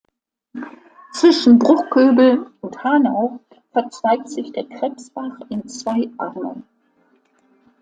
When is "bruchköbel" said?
1.59-2.49